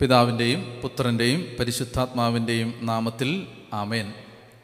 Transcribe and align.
പിതാവിന്റെയും 0.00 0.80
പുത്രന്റെയും 0.82 1.46
പരിശുദ്ധാത്മാവിന്റെയും 1.60 2.74
നാമത്തിൽ 2.82 3.46
ആമേൻ. 3.72 4.12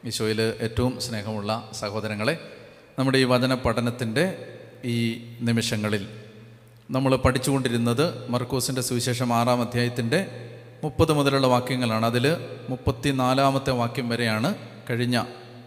ഈശോയിൽ 0.05 0.41
ഏറ്റവും 0.41 1.01
സ്നേഹമുള്ള 1.01 1.69
സഹോദരങ്ങളെ 1.73 2.51
നമ്മുടെ 2.99 3.17
ഈ 3.17 3.23
വചന 3.23 3.55
പഠനത്തിന്റെ 3.55 4.47
ഈ 4.85 5.21
നിമിഷങ്ങളിൽ 5.41 6.07
നമ്മൾ 6.91 7.15
പഠിച്ചുകൊണ്ടിരുന്നത് 7.15 8.29
മർക്കോസിന്റെ 8.29 8.81
സുവിശേഷം 8.81 9.33
ആറാം 9.33 9.61
അധ്യായത്തിന്റെ 9.61 10.49
മുപ്പത് 10.83 11.13
മുതലുള്ള 11.13 11.47
വാക്യങ്ങളാണ്. 11.47 12.05
അതിൽ 12.05 12.37
മുപ്പത്തി 12.69 13.09
നാലാമത്തെ 13.09 13.71
വാക്യം 13.71 14.09
വരെയാണ് 14.09 14.55
കഴിഞ്ഞ 14.89 15.23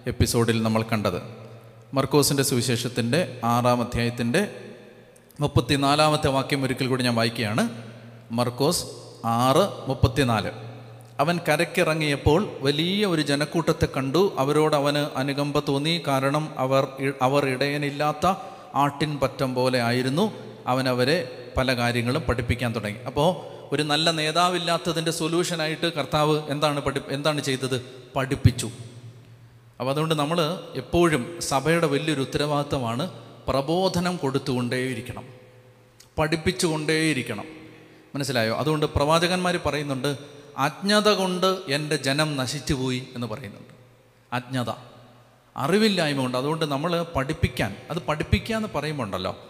എപ്പിസോഡിൽ 0.06 0.62
നമ്മൾ 0.62 0.82
കണ്ടത്. 0.82 1.22
മർക്കോസിന്റെ 1.94 2.42
സുവിശേഷത്തിന്റെ 2.42 3.40
ആറാം 3.44 3.82
അധ്യായത്തിന്റെ 3.82 4.54
മുപ്പത്തിനാലാമത്തെ 5.40 6.28
വാക്യം 6.28 6.62
ഒരിക്കൽ 6.64 6.86
കൂടി 6.86 7.04
ഞാൻ 7.04 7.14
വായിക്കുകയാണ്. 7.14 7.84
മർക്കോസ് 8.30 8.84
ആറ് 9.24 9.88
മുപ്പത്തിനാല്. 9.88 10.50
അവൻ 11.20 11.40
കരക്കിറങ്ങിയപ്പോൾ 11.48 12.48
വലിയ 12.60 13.06
ഒരു 13.06 13.22
ജനക്കൂട്ടത്തെ 13.22 13.88
കണ്ടു. 13.96 14.34
അവരോട് 14.38 14.76
അവന് 14.76 15.18
അനുകമ്പ 15.18 15.58
തോന്നി. 15.58 16.02
കാരണം 16.06 16.54
അവർ 16.58 17.12
അവർ 17.22 17.48
ഇടയനില്ലാത്ത 17.48 18.34
ആട്ടിൻ 18.74 19.18
പറ്റം 19.18 19.54
പോലെ 19.54 19.82
ആയിരുന്നു. 19.82 20.32
അവൻ 20.66 20.88
അവരെ 20.88 21.48
പല 21.56 21.76
കാര്യങ്ങളും 21.76 22.22
പഠിപ്പിക്കാൻ 22.22 22.74
തുടങ്ങി. 22.74 22.98
അപ്പോൾ 23.06 23.54
ഒരു 23.74 23.82
നല്ല 23.82 24.10
നേതാവില്ലാത്തതിന്റെ 24.10 25.10
സൊല്യൂഷനായിട്ട് 25.10 25.92
കർത്താവ് 25.92 26.40
എന്താണ് 26.48 26.80
പഠി 26.80 27.00
എന്താണ് 27.08 27.40
ചെയ്തത്? 27.40 27.84
പഠിപ്പിച്ചു. 28.16 28.70
അപ്പോൾ 29.80 29.90
അതുകൊണ്ട് 29.90 30.14
നമ്മൾ 30.14 30.60
എപ്പോഴും 30.74 31.36
സഭയുടെ 31.40 31.86
വലിയൊരു 31.86 32.20
ഉത്തരവാദിത്തമാണ് 32.20 33.10
പ്രബോധനം 33.48 34.16
കൊടുത്തുകൊണ്ടേയിരിക്കണം. 34.16 35.24
പഠിപ്പിച്ചുകൊണ്ടേയിരിക്കണം. 36.18 37.63
മനസ്സിലായോ? 38.14 38.56
അതുകൊണ്ട് 38.56 38.86
പ്രവാചകന്മാർ 38.86 39.56
പറയുന്നുണ്ട് 39.56 40.18
അജ്ഞത 40.58 41.08
കൊണ്ട് 41.08 41.58
എന്റെ 41.68 41.96
ജനം 41.96 42.36
നശിച്ചുപോയി 42.36 43.08
എന്ന് 43.14 43.26
പറയുന്നുണ്ട്. 43.26 43.74
അജ്ഞത. 44.32 44.74
അറിവില്ലായ്മ 45.56 46.20
കൊണ്ട്. 46.20 46.38
അതുകൊണ്ട് 46.38 46.64
നമ്മൾ 46.64 47.06
പഠിപ്പിക്കാൻ 47.16 47.76
അത് 47.90 47.98
പഠിപ്പിക്കുക 47.98 48.56
എന്ന് 48.56 48.68
പറയുമ്പോണ്ടല്ലോ. 48.74 49.44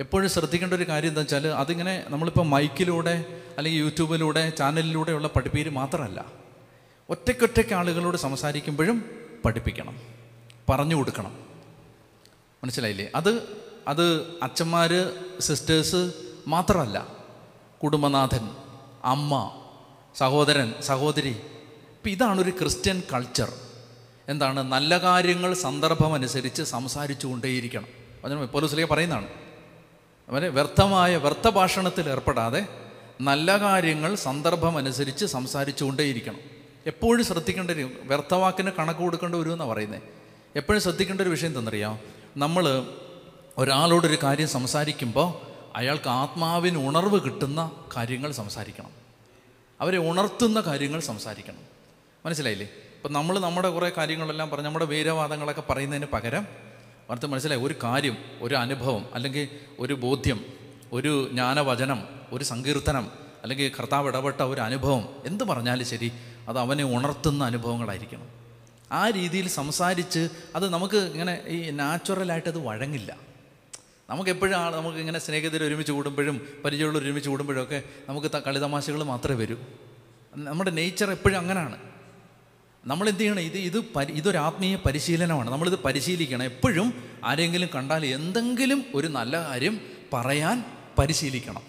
എപ്പോഴും 0.00 0.30
ശ്രദ്ധിക്കേണ്ട 0.30 0.74
ഒരു 0.74 0.88
കാര്യം 0.88 1.08
എന്താ 1.08 1.20
വെച്ചാൽ 1.20 1.46
അതിങ്ങനെ 1.46 2.04
നമ്മളിപ്പോൾ 2.08 2.46
മൈക്കിലൂടെ 2.46 3.42
അല്ലെങ്കിൽ 3.58 3.80
യൂട്യൂബിലൂടെ 3.80 4.50
ചാനലിലൂടെയുള്ള 4.50 5.28
പഠിപ്പീര് 5.28 5.70
മാത്രമല്ല 5.70 6.24
ഒറ്റയ്ക്കൊറ്റയ്ക്ക് 7.10 7.72
ആളുകളോട് 7.72 8.16
സംസാരിക്കുമ്പോഴും 8.16 9.04
പഠിപ്പിക്കണം. 9.44 10.00
പറഞ്ഞു 10.68 10.94
കൊടുക്കണം. 10.94 11.38
മനസ്സിലായില്ലേ? 12.64 13.10
അത് 13.14 13.42
അത് 13.88 14.26
അച്ഛന്മാർ 14.42 15.10
സിസ്റ്റേഴ്സ് 15.40 16.12
മാത്രമല്ല 16.48 17.21
കുടുംബനാഥൻ 17.82 18.50
അമ്മ 19.04 19.58
സഹോദരൻ 20.16 20.74
സഹോദരി. 20.82 21.30
ഇപ്പം 21.94 22.10
ഇതാണൊരു 22.10 22.50
ക്രിസ്ത്യൻ 22.50 23.02
കൾച്ചർ 23.12 23.52
എന്താണ്? 24.28 24.60
നല്ല 24.72 24.98
കാര്യങ്ങൾ 24.98 25.54
സന്ദർഭമനുസരിച്ച് 25.54 26.62
സംസാരിച്ചു 26.62 27.26
കൊണ്ടേയിരിക്കണം 27.26 27.88
അതിന് 28.24 28.46
പോലീസിലേക്ക് 28.46 28.90
പറയുന്നതാണ്? 28.90 29.28
അവരെ 30.28 30.48
വ്യർത്ഥമായ 30.48 31.16
വ്യർത്ഥ 31.16 31.48
ഭാഷണത്തിൽ 31.48 32.08
ഏർപ്പെടാതെ 32.08 32.66
നല്ല 33.20 33.58
കാര്യങ്ങൾ 33.58 34.14
സന്ദർഭമനുസരിച്ച് 34.14 35.24
സംസാരിച്ചു 35.24 35.84
കൊണ്ടേയിരിക്കണം 35.84 36.40
എപ്പോഴും 36.86 37.24
ശ്രദ്ധിക്കേണ്ട 37.24 37.70
ഒരു 37.70 37.90
വ്യർത്ഥവാക്കിന് 38.02 38.70
കണക്ക് 38.78 38.98
കൊടുക്കേണ്ട 38.98 39.34
ഒരു 39.34 39.50
എന്നാണ് 39.50 39.70
പറയുന്നത് 39.70 40.02
എപ്പോഴും 40.56 40.80
ശ്രദ്ധിക്കേണ്ട 40.80 41.20
ഒരു 41.20 41.28
വിഷയം 41.28 41.58
തന്നറിയാം 41.58 41.98
നമ്മൾ 42.36 42.84
ഒരാളോടൊരു 43.58 44.18
കാര്യം 44.22 44.48
സംസാരിക്കുമ്പോൾ 44.48 45.51
അയാൾക്ക് 45.76 46.08
ആത്മാവിന് 46.08 46.88
ഉണർവ് 46.88 47.24
കിട്ടുന്ന 47.24 47.70
കാര്യങ്ങൾ 47.96 48.32
സംസാരിക്കണം. 48.32 48.90
അവരെ 49.80 49.98
ഉണർത്തുന്ന 49.98 50.60
കാര്യങ്ങൾ 50.60 51.00
സംസാരിക്കണം. 51.00 51.58
മനസ്സിലായില്ലേ? 52.26 52.66
ഇപ്പം 52.66 53.12
നമ്മൾ 53.12 53.38
നമ്മുടെ 53.38 53.70
കുറേ 53.70 53.92
കാര്യങ്ങളെല്ലാം 53.96 54.50
പറഞ്ഞ് 54.50 54.64
നമ്മുടെ 54.64 54.84
വീരവാദങ്ങളൊക്കെ 54.84 55.62
പറയുന്നതിന് 55.70 56.06
പകരം 56.06 56.42
അവർക്ക് 57.08 57.26
മനസ്സിലായി 57.26 57.60
ഒരു 57.60 57.74
കാര്യം 57.84 58.16
ഒരു 58.40 58.54
അനുഭവം 58.54 59.06
അല്ലെങ്കിൽ 59.14 59.48
ഒരു 59.78 59.94
ബോധ്യം 59.94 60.44
ഒരു 60.92 61.28
ജ്ഞാനവചനം 61.30 62.04
ഒരു 62.32 62.44
സങ്കീർത്തനം 62.44 63.10
അല്ലെങ്കിൽ 63.42 63.72
കർത്താവ് 63.78 64.08
ഇടപെട്ട 64.08 64.42
ഒരു 64.42 64.60
അനുഭവം 64.60 65.08
എന്ത് 65.26 65.44
പറഞ്ഞാലും 65.44 65.86
ശരി 65.86 66.12
അത് 66.48 66.58
അവനെ 66.58 66.84
ഉണർത്തുന്ന 66.84 67.44
അനുഭവങ്ങളായിരിക്കണം. 67.44 68.28
ആ 68.92 69.10
രീതിയിൽ 69.10 69.48
സംസാരിച്ച് 69.48 70.28
അത് 70.54 70.70
നമുക്ക് 70.70 70.96
ഇങ്ങനെ 70.96 71.42
ഈ 71.46 71.70
നാച്ചുറലായിട്ടത് 71.70 72.58
വഴങ്ങില്ല. 72.58 73.31
നമുക്ക് 74.10 74.30
എപ്പോഴും 74.30 74.56
ആൾ 74.56 74.76
നമുക്ക് 74.76 74.98
ഇങ്ങനെ 74.98 75.18
സ്നേഹിതർ 75.18 75.64
ഒരുമിച്ച് 75.64 75.92
കൂടുമ്പോഴും 75.92 76.46
പരിചയമുള്ളവർ 76.64 77.04
ഒരുമിച്ച് 77.04 77.30
കൂടുമ്പോഴും 77.30 77.62
ഒക്കെ 77.62 77.82
നമുക്ക് 78.08 78.26
കളിതമാശകൾ 78.46 79.02
മാത്രമേ 79.02 79.36
വരൂ. 79.36 79.56
നമ്മുടെ 80.34 80.70
നേച്ചർ 80.70 81.10
എപ്പോഴും 81.10 81.38
അങ്ങനെയാണ് 81.38 81.78
നമ്മൾ 82.84 83.08
എന്ത് 83.08 83.20
ചെയ്യണം? 83.20 83.40
ഇത് 83.40 83.58
ഇത് 83.58 83.84
പരി 83.96 84.12
ഇതൊരു 84.12 84.38
ആത്മീയ 84.38 84.76
പരിശീലനമാണ്. 84.76 85.50
നമ്മളിത് 85.50 85.78
പരിശീലിക്കണം. 85.78 86.42
എപ്പോഴും 86.42 87.04
ആരെങ്കിലും 87.24 87.68
കണ്ടാൽ 87.74 88.06
എന്തെങ്കിലും 88.06 88.84
ഒരു 88.94 89.06
നല്ല 89.06 89.42
കാര്യം 89.48 89.80
പറയാൻ 90.12 90.64
പരിശീലിക്കണം. 90.98 91.62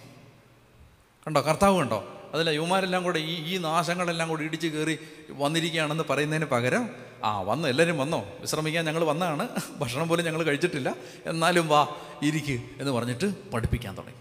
കണ്ടോ? 1.28 1.42
കർത്താവ് 1.42 1.80
കണ്ടോ? 1.80 2.10
അതല്ല 2.34 2.50
യുവമാരെല്ലാം 2.50 3.04
കൂടെ 3.04 3.20
ഈ 3.20 3.56
ഈ 3.56 3.58
നാശങ്ങളെല്ലാം 3.58 4.30
കൂടി 4.30 4.44
ഇടിച്ച് 4.44 4.68
കയറി 4.68 4.98
വന്നിരിക്കുകയാണെന്ന് 5.30 6.04
പറയുന്നതിന് 6.10 6.46
പകരം 6.46 6.90
ആ 7.24 7.42
വന്നു. 7.42 7.68
എല്ലാവരും 7.68 7.98
വന്നോ? 7.98 8.26
വിശ്രമിക്കാൻ 8.40 8.86
ഞങ്ങൾ 8.86 9.04
വന്നതാണ് 9.04 9.50
ഭക്ഷണം 9.78 10.08
പോലും 10.08 10.26
ഞങ്ങൾ 10.26 10.44
കഴിച്ചിട്ടില്ല. 10.44 10.96
എന്നാലും 11.26 11.68
വാ 11.68 11.88
ഇരിക്ക് 12.24 12.64
എന്ന് 12.78 12.92
പറഞ്ഞിട്ട് 12.92 13.52
പഠിപ്പിക്കാൻ 13.52 13.98
തുടങ്ങി. 13.98 14.16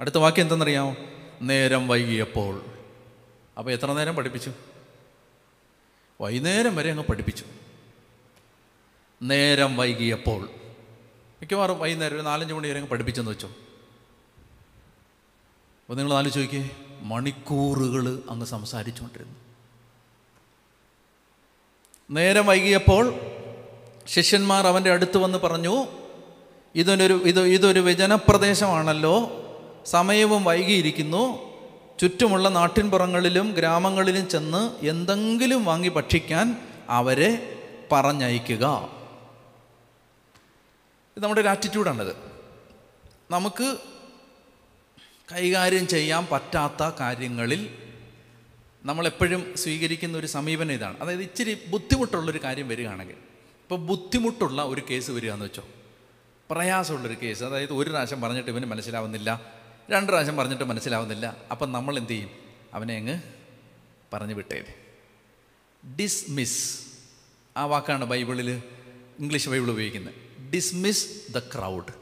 അടുത്ത 0.00 0.18
വാക്യം 0.18 0.42
എന്തെന്നറിയാമോ? 0.42 0.96
നേരം 1.42 1.88
വൈകിയപ്പോൾ. 1.88 2.64
അപ്പോൾ 3.58 3.70
എത്ര 3.70 3.92
നേരം 3.92 4.16
പഠിപ്പിച്ചു? 4.16 4.52
വൈകുന്നേരം 6.20 6.76
വരെ 6.76 6.90
അങ്ങ് 6.90 7.04
പഠിപ്പിച്ചു. 7.04 7.44
നേരം 9.22 9.76
വൈകിയപ്പോൾ. 9.76 10.48
മിക്കവാറും 11.40 11.78
വൈകുന്നേരം 11.78 12.14
ഒരു 12.14 12.22
നാലഞ്ച് 12.22 12.54
മണി 12.54 12.68
വരെ 12.68 12.78
അങ്ങ് 12.78 12.90
പഠിപ്പിച്ചെന്ന് 12.90 13.30
വെച്ചോ? 13.30 13.48
അപ്പോൾ 15.86 15.94
നിങ്ങൾ 15.94 16.14
നാലു 16.14 16.28
ചോദിക്കേ 16.28 16.70
മണിക്കൂറുകൾ 17.02 18.22
അങ്ങ് 18.30 18.46
സംസാരിച്ചുകൊണ്ടിരുന്നു. 18.46 19.47
നേരം 22.10 22.46
വൈകിയപ്പോൾ 22.46 23.14
ശിഷ്യന്മാർ 24.06 24.66
അവന്റെ 24.66 24.90
അടുത്ത് 24.90 25.18
വന്ന് 25.18 25.38
പറഞ്ഞു 25.38 25.86
ഇതൊരു 26.74 27.22
ഇത് 27.24 27.40
ഇതൊരു 27.40 27.80
വിജനപ്രദേശമാണല്ലോ 27.80 29.44
സമയവും 29.86 30.44
വൈകിയിരിക്കുന്നു. 30.44 31.48
ചുറ്റുമുള്ള 31.98 32.48
നാട്ടിൻപുറങ്ങളിലും 32.48 33.52
ഗ്രാമങ്ങളിലും 33.52 34.28
ചെന്ന് 34.28 34.86
എന്തെങ്കിലും 34.86 35.64
വാങ്ങി 35.64 35.88
ഭക്ഷിക്കാൻ 35.88 36.56
അവരെ 36.88 37.56
പറഞ്ഞയക്കുക. 37.92 38.88
ഇത് 41.16 41.22
നമ്മുടെ 41.22 41.40
ഒരു 41.40 41.48
ആറ്റിറ്റ്യൂഡാണിത് 41.48 42.16
നമുക്ക് 43.30 43.76
കൈകാര്യം 45.32 45.88
ചെയ്യാൻ 45.88 46.26
പറ്റാത്ത 46.32 46.82
കാര്യങ്ങളിൽ 47.00 47.70
നമ്മളെപ്പോഴും 48.84 49.56
സ്വീകരിക്കുന്ന 49.56 50.18
ഒരു 50.18 50.26
സമീപനം 50.26 50.72
ഇതാണ്. 50.72 51.00
അതായത് 51.00 51.22
ഇച്ചിരി 51.22 51.58
ബുദ്ധിമുട്ടുള്ളൊരു 51.68 52.40
കാര്യം 52.44 52.68
വരികയാണെങ്കിൽ 52.68 53.14
ഇപ്പോൾ 53.14 53.78
ബുദ്ധിമുട്ടുള്ള 53.78 54.62
ഒരു 54.62 54.82
കേസ് 54.90 55.10
വരികയെന്ന് 55.10 55.44
വെച്ചോ. 55.44 55.68
പ്രയാസമുള്ളൊരു 56.50 57.16
കേസ് 57.22 57.44
അതായത് 57.44 57.72
ഒരു 57.72 57.90
പ്രാവശ്യം 57.90 58.20
പറഞ്ഞിട്ട് 58.20 58.50
ഇവന് 58.50 58.64
മനസ്സിലാവുന്നില്ല 58.64 59.40
രണ്ട് 59.90 60.08
പ്രാവശ്യം 60.08 60.36
പറഞ്ഞിട്ട് 60.36 60.64
മനസ്സിലാവുന്നില്ല 60.64 61.36
അപ്പം 61.50 61.72
നമ്മൾ 61.72 61.98
എന്ത് 61.98 62.10
ചെയ്യും? 62.10 62.30
അവനെ 62.74 62.96
അങ്ങ് 62.96 63.20
പറഞ്ഞു 64.12 64.34
വിട്ടേത് 64.34 64.70
ഡിസ്മിസ് 66.00 66.80
ആ 67.56 67.64
വാക്കാണ് 67.64 68.04
ബൈബിളിൽ 68.04 68.62
ഇംഗ്ലീഷ് 69.18 69.48
ബൈബിൾ 69.48 69.70
ഉപയോഗിക്കുന്നത്. 69.70 70.14
ഡിസ്മിസ് 70.54 71.32
ദ 71.32 71.38
ക്രൗഡ് 71.38 71.92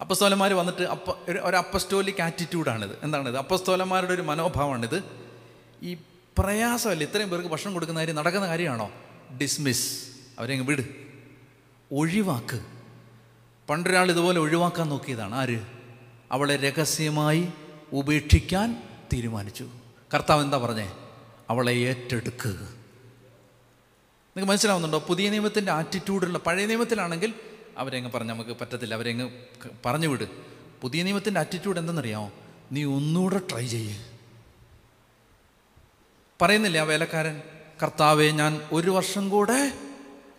അപ്പസ്തോലന്മാർ 0.00 0.52
വന്നിട്ട് 0.52 0.82
അപ്പ 0.82 1.10
ഒരു 1.30 1.38
ഒരു 1.38 1.56
അപ്പസ്റ്റോലിക് 1.56 2.22
ആറ്റിറ്റ്യൂഡാണിത് 2.22 2.98
എന്താണിത്? 3.02 3.36
അപ്പസ്തോലന്മാരുടെ 3.36 4.14
ഒരു 4.14 4.22
മനോഭാവമാണിത്. 4.22 5.25
ഈ 5.82 5.96
പ്രയാസമല്ല 6.38 7.04
ഇത്രയും 7.04 7.30
പേർക്ക് 7.30 7.48
ഭക്ഷണം 7.48 7.72
കൊടുക്കുന്ന 7.72 8.00
കാര്യം 8.00 8.14
നടക്കുന്ന 8.14 8.46
കാര്യമാണോ? 8.46 8.90
ഡിസ്മിസ് 9.42 10.08
അവരെ 10.38 10.54
അങ്ങ് 10.54 10.66
വിട്. 10.66 10.82
ഒഴിവാക്ക്. 11.92 12.60
പണ്ടൊരാൾ 13.68 14.10
ഇതുപോലെ 14.10 14.38
ഒഴിവാക്കാൻ 14.38 14.88
നോക്കിയതാണ്. 14.88 15.34
ആര്? 15.34 15.58
അവളെ 16.32 16.56
രഹസ്യമായി 16.56 17.48
ഉപേക്ഷിക്കാൻ 17.92 18.82
തീരുമാനിച്ചു. 19.12 19.68
കർത്താവ് 20.14 20.44
എന്താ 20.44 20.58
പറഞ്ഞേ? 20.58 20.92
അവളെ 21.50 21.72
ഏറ്റെടുക്ക്. 21.72 22.46
നിങ്ങൾക്ക് 22.46 24.44
മനസ്സിലാവുന്നുണ്ടോ? 24.44 24.98
പുതിയ 24.98 25.30
നിയമത്തിന്റെ 25.30 25.72
ആറ്റിറ്റ്യൂഡുള്ള 25.72 26.38
പഴയ 26.38 26.66
നിയമത്തിലാണെങ്കിൽ 26.66 27.34
അവരെങ്ങ് 27.78 28.12
പറഞ്ഞ് 28.12 28.30
നമുക്ക് 28.30 28.50
പറ്റത്തില്ല. 28.50 28.94
അവരെങ്ങ് 28.94 29.30
പറഞ്ഞു 29.86 30.08
വിട്. 30.08 30.28
പുതിയ 30.80 31.02
നിയമത്തിന്റെ 31.02 31.40
ആറ്റിറ്റ്യൂഡ് 31.40 31.78
എന്തെന്നറിയാമോ? 31.78 32.32
നീ 32.72 32.84
ഒന്നുകൂടെ 32.84 33.38
ട്രൈ 33.38 33.66
ചെയ്യ്. 33.66 34.15
പറയുന്നില്ലേ 36.40 36.80
ആ 36.80 36.84
വേലക്കാരൻ? 36.84 37.36
കർത്താവെ 37.82 38.30
ഞാൻ 38.30 38.68
ഒരു 38.72 38.90
വർഷം 38.90 39.28
കൂടെ 39.28 39.58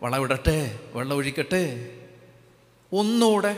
വളവിടട്ടെ 0.04 0.58
വെള്ളമൊഴിക്കട്ടെ. 0.94 1.64
ഒന്നുകൂടെ 2.92 3.54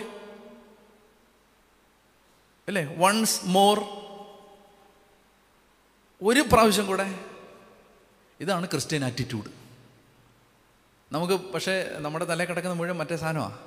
അല്ലേ 2.67 2.95
വൺസ് 2.97 3.39
മോർ 3.45 3.77
ഒരു 6.21 6.41
പ്രാവശ്യം 6.41 6.87
കൂടെ. 6.87 7.07
ഇതാണ് 8.39 8.65
ക്രിസ്ത്യൻ 8.67 9.05
ആറ്റിറ്റ്യൂഡ് 9.05 9.49
നമുക്ക് 11.11 11.33
പക്ഷേ 11.53 11.75
നമ്മുടെ 11.97 12.25
തലയിൽ 12.25 12.47
കിടക്കുന്ന 12.47 12.75
മുഴുവൻ 12.75 12.97
മറ്റേ 12.97 13.15
സാധനമാണ് 13.15 13.57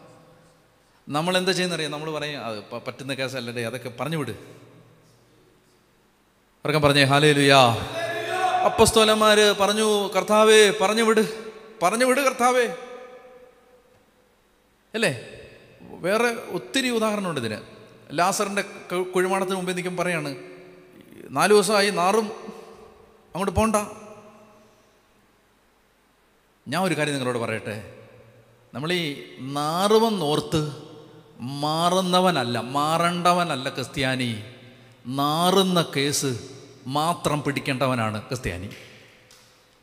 നമ്മൾ 1.09 1.39
എന്താ 1.39 1.53
ചെയ്യുന്നറിയാം? 1.53 1.93
നമ്മൾ 1.93 2.11
പറയും 2.11 2.41
അത് 2.47 2.59
പറ്റുന്ന 2.87 3.15
കേസല്ലേ 3.15 3.65
അതൊക്കെ 3.65 3.89
പറഞ്ഞു 4.01 4.17
വിട് 4.17 4.35
അവർക്ക് 6.65 6.83
പറഞ്ഞേ 6.87 7.05
ഹാലേ 7.05 7.33
ലുയാ 7.33 7.61
അപ്പസ്തോലന്മാര് 8.65 9.53
പറഞ്ഞു 9.53 10.09
കർത്താവേ 10.17 10.71
പറഞ്ഞു 10.81 11.03
വിട് 11.03 11.53
പറഞ്ഞു 11.83 12.05
വിട് 12.05 12.21
കർത്താവേ. 12.21 12.67
അല്ലേ? 14.95 15.21
വേറെ 15.83 16.37
ഒത്തിരി 16.51 16.89
ഉദാഹരണമുണ്ട് 16.89 17.41
ഇതിന്. 17.41 17.59
ലാസറിന്റെ 18.13 18.63
കുഴിമാടത്തിന് 19.03 19.57
മുമ്പേ 19.57 19.73
നിൽക്കും 19.73 19.97
പറയാണ് 19.97 20.37
നാല് 21.31 21.53
ദിവസമായി 21.53 21.91
നാറും 21.91 22.27
അങ്ങോട്ട് 23.35 23.53
പോണ്ട. 23.53 23.77
ഞാൻ 26.69 26.83
ഒരു 26.83 26.95
കാര്യം 26.95 27.15
നിങ്ങളോട് 27.15 27.39
പറയട്ടെ. 27.39 27.95
നമ്മൾ 28.75 28.93
ഈ 28.93 29.23
നാറുമെന്നോർത്ത് 29.41 30.73
മാറുന്നവനല്ല 31.41 32.61
മാറേണ്ടവനല്ല 32.61 33.69
ക്രിസ്ത്യാനി. 33.69 34.43
നാറുന്ന 35.07 35.91
കേസ് 35.97 36.52
മാത്രം 36.87 37.43
പിടിക്കേണ്ടവനാണ് 37.43 38.23
ക്രിസ്ത്യാനി. 38.23 38.71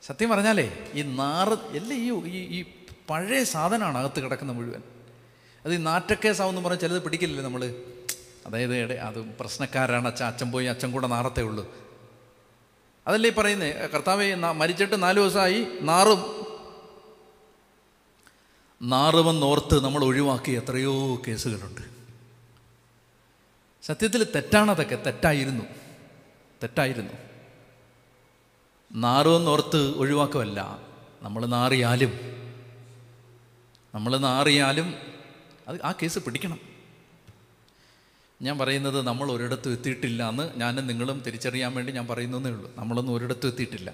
സത്യം 0.05 0.29
പറഞ്ഞാലേ 0.29 0.91
ഈ 0.93 1.01
നാറ് 1.01 1.49
എല്ലാ 1.49 1.97
ഈ 1.97 2.11
ഈ 2.59 2.65
പഴയ 3.09 3.43
സാധനമാണ് 3.43 3.97
അകത്ത് 3.97 4.19
കിടക്കുന്ന 4.23 4.51
മുഴുവൻ. 4.51 4.81
അത് 5.65 5.73
ഈ 5.73 5.77
നാറ്റക്കേസാവെന്ന് 5.77 6.61
പറഞ്ഞാൽ 6.61 6.79
ചിലത് 6.79 7.03
പിടിക്കില്ലേ 7.03 7.43
നമ്മൾ 7.43 7.83
അതായത് 8.45 8.99
അത് 8.99 9.19
പ്രശ്നക്കാരാണ് 9.19 10.07
അച്ഛൻ 10.07 10.25
അച്ഛൻ 10.25 10.51
പോയി 10.51 10.65
അച്ഛൻ 10.65 10.91
കൂടെ 10.91 11.07
നാറത്തേ 11.07 11.41
ഉള്ളൂ. 11.41 11.75
അതല്ലേ 13.07 13.29
പറയുന്നേ 13.29 13.71
കർത്താവ് 13.71 14.35
മരിച്ചിട്ട് 14.35 15.03
നാല് 15.03 15.19
ദിവസമായി 15.19 15.67
നാറും. 15.81 16.45
നാറുമെന്നോർത്ത് 18.81 19.83
നമ്മൾ 19.83 20.03
ഒഴിവാക്കി 20.03 20.51
എത്രയോ 20.51 21.21
കേസുകളുണ്ട്. 21.27 21.81
സത്യത്തിൽ 23.83 24.23
തെറ്റാണതൊക്കെ 24.23 24.95
തെറ്റായിരുന്നു. 24.95 25.63
തെറ്റായിരുന്നു. 26.63 27.13
നാറുമെന്നോർത്ത് 28.93 29.91
ഒഴിവാക്കുമല്ല 29.91 30.79
നമ്മൾ 31.21 31.45
നാറിയാലും. 31.45 32.19
നമ്മൾ 33.95 34.17
നാറിയാലും 34.17 34.93
അത് 35.67 35.79
ആ 35.83 35.91
കേസ് 35.91 36.19
പിടിക്കണം. 36.19 36.59
ഞാൻ 38.41 38.57
പറയുന്നത് 38.57 39.01
നമ്മൾ 39.01 39.31
ഒരിടത്തും 39.31 39.71
എത്തിയിട്ടില്ല 39.71 40.29
എന്ന് 40.29 40.49
ഞാനും 40.57 40.87
നിങ്ങളും 40.87 41.23
തിരിച്ചറിയാൻ 41.25 41.75
വേണ്ടി 41.75 41.91
ഞാൻ 41.91 42.07
പറയുന്നതേ 42.07 42.49
ഉള്ളൂ. 42.49 42.71
നമ്മളൊന്നും 42.75 43.13
ഒരിടത്തും 43.13 43.47
എത്തിയിട്ടില്ല. 43.47 43.93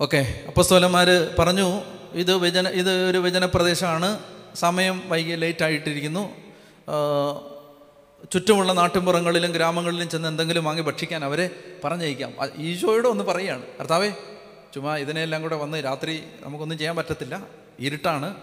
ഓക്കെ 0.00 0.44
അപ്പസ്തോലന്മാർ 0.46 1.08
പറഞ്ഞു 1.38 1.82
ഇത് 2.12 2.34
വ്യജന 2.34 2.68
ഇത് 2.68 3.10
ഒരു 3.10 3.18
വ്യജനപ്രദേശമാണ്. 3.18 4.18
സമയം 4.54 5.02
വൈകി 5.08 5.34
ലേറ്റ് 5.34 5.64
ആയിട്ടിരിക്കുന്നു. 5.64 6.36
ചുറ്റുമുള്ള 8.32 8.72
നാട്ടിൻപുറങ്ങളിലും 8.72 9.52
ഗ്രാമങ്ങളിലും 9.52 10.08
ചെന്ന് 10.08 10.28
എന്തെങ്കിലും 10.28 10.64
വാങ്ങി 10.64 10.82
ഭക്ഷിക്കാൻ 10.82 11.24
അവരെ 11.24 11.50
പറഞ്ഞയക്കാം. 11.84 12.32
ഈശോയോട് 12.56 13.08
ഒന്ന് 13.08 13.24
പറയുകയാണ് 13.24 13.62
കർത്താവേ 13.80 14.10
ചുമ്മാ 14.74 14.96
ഇതിനെല്ലാം 14.96 15.42
കൂടെ 15.42 15.56
വന്ന് 15.56 15.84
രാത്രി 15.84 16.24
നമുക്കൊന്നും 16.40 16.78
ചെയ്യാൻ 16.78 16.96
പറ്റത്തില്ല. 16.96 17.46
ഇരുട്ടാണ്. 17.80 18.34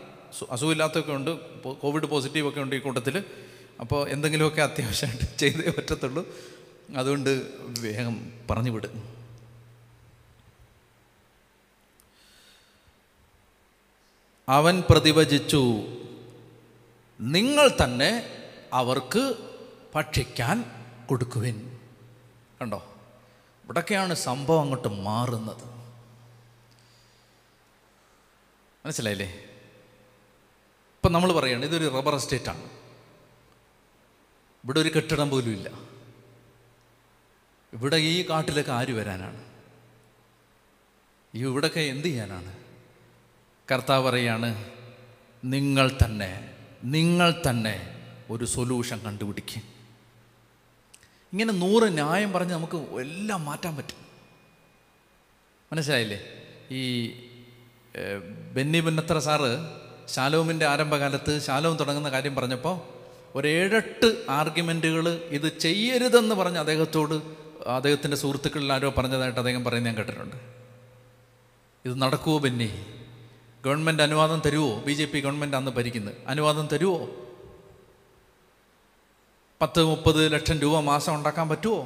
അസുഖമില്ലാത്തൊക്കെ 0.50 1.14
ഉണ്ട്. 1.14 1.32
കോവിഡ് 1.74 2.06
പോസിറ്റീവ് 2.06 2.48
ഒക്കെ 2.48 2.62
ഉണ്ട് 2.62 2.76
ഈ 2.76 2.80
കൂട്ടത്തിൽ 2.80 3.24
അപ്പോൾ 3.80 4.10
എന്തെങ്കിലുമൊക്കെ 4.10 4.62
അത്യാവശ്യമായിട്ട് 4.62 5.24
ചെയ്തേ 5.38 5.72
പറ്റത്തുള്ളൂ. 5.72 6.28
അതുകൊണ്ട് 6.96 7.42
വേഗം 7.80 8.32
പറഞ്ഞു 8.50 8.72
വിട്. 8.72 8.88
അവൻ 14.50 14.84
പ്രതിഭജിച്ചു 14.90 15.84
നിങ്ങൾ 17.22 17.72
തന്നെ 17.84 18.26
അവർക്ക് 18.74 19.51
ഭക്ഷിക്കാൻ 19.96 20.66
കൊടുക്കുവിൻ. 21.10 21.80
കണ്ടോ? 22.62 22.96
ഇവിടൊക്കെയാണ് 23.64 24.14
സംഭവം 24.14 24.62
അങ്ങോട്ട് 24.62 24.88
മാറുന്നത്. 24.88 25.64
മനസ്സിലായില്ലേ? 28.86 29.36
ഇപ്പം 30.96 31.14
നമ്മൾ 31.14 31.34
പറയുകയാണ് 31.34 31.66
ഇതൊരു 31.66 31.88
റബ്ബർ 31.88 32.16
എസ്റ്റേറ്റാണ്. 32.16 32.70
ഇവിടെ 34.64 34.80
ഒരു 34.80 34.90
കെട്ടിടം 34.90 35.30
പോലും 35.30 35.52
ഇല്ല. 35.52 35.70
ഇവിടെ 37.74 37.96
ഈ 37.96 38.30
കാട്ടിലൊക്കെ 38.30 38.72
ആര് 38.72 38.92
വരാനാണ്? 38.92 39.52
ഈ 41.36 41.44
ഇവിടൊക്കെ 41.44 41.80
എന്ത് 41.80 42.08
ചെയ്യാനാണ്? 42.08 42.58
കർത്താവ് 43.72 44.10
പറയാണ് 44.10 44.72
നിങ്ങൾ 45.44 45.98
തന്നെ 46.06 46.56
നിങ്ങൾ 46.84 47.44
തന്നെ 47.50 48.04
ഒരു 48.30 48.46
സൊല്യൂഷൻ 48.46 49.00
കണ്ടുപിടിക്കും. 49.00 49.81
ഇങ്ങനെ 51.34 51.54
നൂറ് 51.54 51.94
ന്യായം 51.94 52.32
പറഞ്ഞ് 52.32 52.54
നമുക്ക് 52.54 52.78
എല്ലാം 52.78 53.46
മാറ്റാൻ 53.46 53.76
പറ്റും. 53.76 53.96
മനസ്സിലായില്ലേ? 55.74 56.20
ഈ 56.72 57.12
ബെന്നി 58.54 58.80
പുന്നത്ര 58.80 59.20
സാറ് 59.20 59.52
ശാലോമിന്റെ 60.10 60.66
ആരംഭകാലത്ത് 60.66 61.40
ശാലോം 61.40 61.78
തുടങ്ങുന്ന 61.78 62.12
കാര്യം 62.12 62.36
പറഞ്ഞപ്പോൾ 62.36 62.82
ഒരു 63.36 63.48
ഏഴെട്ട് 63.48 64.26
ആർഗ്യുമെന്റുകൾ 64.30 65.10
ഇത് 65.10 65.58
ചെയ്യരുതെന്ന് 65.58 66.36
പറഞ്ഞ് 66.36 66.58
അദ്ദേഹത്തോട് 66.58 67.14
അദ്ദേഹത്തിന്റെ 67.68 68.18
സുഹൃത്തുക്കളിൽ 68.18 68.74
ആരോ 68.74 68.94
പറഞ്ഞതായിട്ട് 68.98 69.40
അദ്ദേഹം 69.40 69.64
പറയുന്നത് 69.64 69.94
ഞാൻ 69.94 69.98
കേട്ടിട്ടുണ്ട്. 69.98 70.36
ഇത് 71.86 72.02
നടക്കുമോ 72.02 72.38
ബെന്നി? 72.38 72.86
ഗവൺമെന്റ് 73.66 74.04
അനുവാദം 74.04 74.42
തരുമോ 74.46 74.80
ബി 74.80 74.94
ജെ 74.94 75.06
പി 75.06 75.20
ഗവൺമെന്റ് 75.20 75.58
അന്ന് 75.58 75.72
ഭരിക്കുന്നത് 75.72 76.16
അനുവാദം 76.28 76.68
തരുമോ 76.68 77.21
പത്ത് 79.62 79.84
മുപ്പത് 79.84 80.34
ലക്ഷം 80.34 80.60
രൂപ 80.60 80.80
മാസം 80.80 81.16
ഉണ്ടാക്കാൻ 81.16 81.50
പറ്റുമോ 81.50 81.80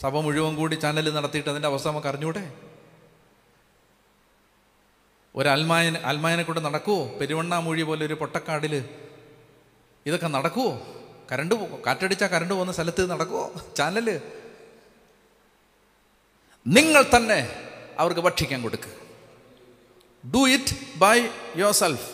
സഭ 0.00 0.16
മുഴുവൻ 0.16 0.56
കൂടി 0.56 0.76
ചാനൽ 0.76 1.10
നടത്തിയിട്ട് 1.10 1.50
അതിന്റെ 1.50 1.68
അവസ്ഥ 1.68 1.88
നമുക്ക് 1.88 2.08
അറിഞ്ഞൂടെ? 2.08 2.42
ഒരു 5.34 5.48
അൽമായനെ 5.48 6.42
കൊണ്ട് 6.42 6.60
നടക്കുമോ 6.64 7.18
പെരുവണ്ണാമൂഴി 7.18 7.82
പോലെ 7.82 8.06
ഒരു 8.06 8.14
പൊട്ടക്കാടിൽ 8.14 8.84
ഇതൊക്കെ 10.06 10.26
നടക്കുമോ 10.26 10.70
കരണ്ട് 11.32 11.54
കാറ്റടിച്ചാൽ 11.86 12.26
കരണ്ട് 12.26 12.54
പോകുന്ന 12.54 12.72
സ്ഥലത്ത് 12.72 13.10
നടക്കുമോ 13.10 13.60
ചാനൽ 13.76 14.20
നിങ്ങൾ 16.66 17.02
തന്നെ 17.16 17.40
അവർക്ക് 17.98 18.20
ഭക്ഷിക്കാൻ 18.20 18.62
കൊടുക്കുക 18.62 18.94
do 20.24 20.48
it 20.48 20.74
by 20.96 21.16
your 21.56 21.72
self 21.72 22.08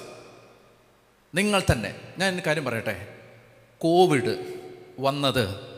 നിങ്ങൾ 1.35 1.63
തന്നെ 1.73 1.95
ഞാൻ 2.19 2.43
കാര്യം 2.47 2.65
പറയട്ടെ? 2.65 2.97
കോവിഡ് 3.81 4.56
വന്നത്. 4.99 5.77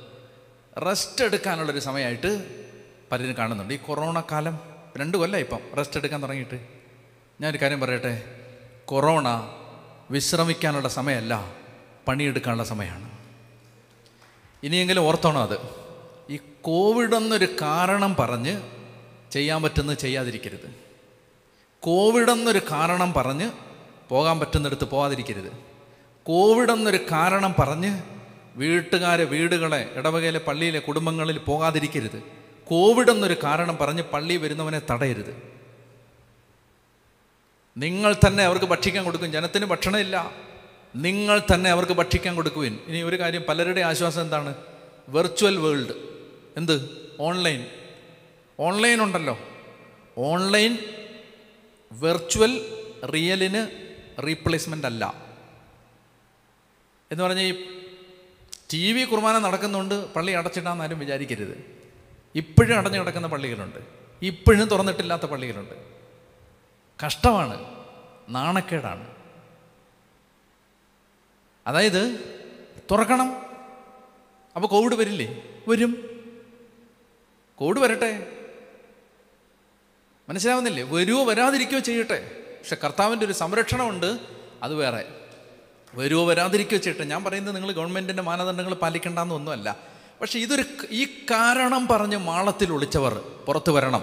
റെസ്റ്റ് 0.87 1.25
എടുക്കാനുള്ളൊരു 1.25 1.79
സമയമായിട്ട് 1.79 2.65
പലരും 3.13 3.37
കാണുന്നുണ്ട്. 3.37 3.75
ഈ 3.75 3.77
കൊറോണ 3.77 4.23
കാലം 4.33 4.59
രണ്ട് 4.97 5.19
കൊല്ലം 5.19 5.41
ഇപ്പം 5.41 5.59
റെസ്റ്റ് 5.77 5.97
എടുക്കാൻ 5.97 6.23
തുടങ്ങിയിട്ട്. 6.23 6.69
ഞാനൊരു 7.41 7.59
കാര്യം 7.63 7.81
പറയട്ടെ? 7.81 8.41
കൊറോണ 8.85 9.27
വിശ്രമിക്കാനുള്ള 10.11 10.89
സമയമല്ല 10.89 11.53
പണിയെടുക്കാനുള്ള 12.09 12.65
സമയമാണ്. 12.65 13.11
ഇനിയെങ്കിലും 14.63 15.01
ഓർത്തോണം 15.01 15.43
അത്. 15.43 15.59
ഈ 16.31 16.39
കോവിഡ് 16.63 17.15
എന്നൊരു 17.15 17.57
കാരണം 17.63 18.17
പറഞ്ഞ് 18.19 18.61
ചെയ്യാൻ 19.33 19.63
പറ്റുന്നത് 19.63 19.99
ചെയ്യാതിരിക്കരുത്. 19.99 20.75
കോവിഡ് 21.81 22.31
എന്നൊരു 22.31 22.61
കാരണം 22.71 23.13
പറഞ്ഞ് 23.13 23.51
പോകാൻ 24.09 24.41
പറ്റുന്നിടത്ത് 24.41 24.85
പോകാതിരിക്കരുത് 24.85 25.53
കോവിഡ് 26.23 26.71
എന്നൊരു 26.71 26.97
കാരണം 27.13 27.55
പറഞ്ഞ് 27.59 28.18
വീട്ടുകാരെ 28.57 29.25
വീടുകളെ 29.25 29.93
ഇടവകയിലെ 29.95 30.39
പള്ളിയിലെ 30.39 30.79
കുടുംബങ്ങളിൽ 30.79 31.39
പോകാതിരിക്കരുത്. 31.39 32.23
കോവിഡ് 32.65 33.11
എന്നൊരു 33.11 33.37
കാരണം 33.45 33.77
പറഞ്ഞ് 33.77 34.03
പള്ളി 34.03 34.37
വരുന്നവനെ 34.37 34.83
തടയരുത്. 34.91 35.59
നിങ്ങൾ 37.77 38.17
തന്നെ 38.27 38.45
അവർക്ക് 38.45 38.65
ഭക്ഷിക്കാൻ 38.65 39.05
കൊടുക്കും. 39.05 39.33
ജനത്തിന് 39.33 39.67
ഭക്ഷണമില്ല. 39.67 40.33
നിങ്ങൾ 40.97 41.43
തന്നെ 41.55 41.71
അവർക്ക് 41.71 41.93
ഭക്ഷിക്കാൻ 41.93 42.35
കൊടുക്കുവിൻ. 42.37 42.79
ഇനി 42.87 43.03
ഒരു 43.03 43.21
കാര്യം 43.21 43.45
പലരുടെ 43.49 43.81
ആശ്വാസം 43.81 44.23
എന്താണ്? 44.23 44.55
Virtual 45.09 45.57
world. 45.57 45.93
എന്ത്? 46.57 46.91
ഓൺലൈൻ. 47.21 47.67
ഓൺലൈൻ 48.61 49.03
ഉണ്ടല്ലോ. 49.03 49.39
ഓൺലൈൻ 50.19 50.79
വെർച്വൽ 51.93 52.83
റിയലിന് 53.15 53.67
റീപ്ലേസ്മെന്റ് 54.27 54.87
അല്ല. 54.87 55.15
എന്ന് 57.13 57.25
പറഞ്ഞാൽ 57.25 57.45
ഈ 57.45 57.78
ടി 58.73 58.93
വി 58.93 59.05
കുർബാന 59.05 59.39
നടക്കുന്നുണ്ട് 59.39 60.13
പള്ളി 60.13 60.33
അടച്ചിട്ടാന്ന് 60.33 60.85
ആരും 60.85 60.99
വിചാരിക്കരുത്. 60.99 61.83
ഇപ്പോഴും 62.35 62.79
അടഞ്ഞു 62.79 62.99
കിടക്കുന്ന 62.99 63.27
പള്ളികളുണ്ട്. 63.27 63.79
ഇപ്പോഴും 64.23 64.69
തുറന്നിട്ടില്ലാത്ത 64.69 65.23
പള്ളികളുണ്ട്. 65.23 65.75
കഷ്ടമാണ് 67.07 67.85
നാണക്കേടാണ്. 68.29 69.07
അതായത് 71.67 72.19
തുറക്കണം. 72.91 73.37
അപ്പോൾ 74.57 74.69
കോവിഡ് 74.69 74.95
വരില്ലേ? 74.95 75.43
വരും. 75.69 76.09
കോവിഡ് 77.55 77.79
വരട്ടെ. 77.79 78.33
മനസ്സിലാവുന്നില്ലേ? 80.29 80.83
വരുവോ 80.83 81.25
വരാതിരിക്കുകയോ 81.25 81.81
ചെയ്യട്ടെ. 81.81 82.45
പക്ഷെ 82.59 82.77
കർത്താവിന്റെ 82.85 83.27
ഒരു 83.27 83.33
സംരക്ഷണമുണ്ട് 83.33 84.19
അത് 84.63 84.75
വേറെ. 84.75 85.18
വരുവോ 85.99 86.27
വരാതിരിക്കുകയോ 86.27 86.81
ചേട്ടൻ 86.81 87.09
ഞാൻ 87.09 87.25
പറയുന്നത് 87.25 87.55
നിങ്ങൾ 87.55 87.73
ഗവൺമെന്റിന്റെ 87.73 88.23
മാനദണ്ഡങ്ങൾ 88.23 88.75
പാലിക്കേണ്ടെന്നൊന്നുമല്ല 88.75 89.77
പക്ഷേ 90.21 90.39
ഇതൊരു 90.39 90.65
ഈ 90.91 91.05
കാരണം 91.31 91.87
പറഞ്ഞ് 91.87 92.17
മാളത്തിൽ 92.17 92.73
ഒളിച്ചവർ 92.73 93.15
പുറത്തു 93.47 93.73
വരണം. 93.73 94.03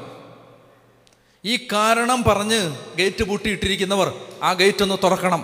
ഈ 1.45 1.67
കാരണം 1.71 2.23
പറഞ്ഞ് 2.23 2.59
ഗേറ്റ് 2.95 3.23
പൂട്ടിയിട്ടിരിക്കുന്നവർ 3.23 4.13
ആ 4.43 4.53
ഗേറ്റ് 4.53 4.83
ഒന്ന് 4.83 4.95
തുറക്കണം. 5.03 5.41